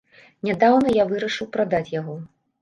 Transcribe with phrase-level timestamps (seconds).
[0.47, 2.17] Нядаўна я вырашыў прадаць яго.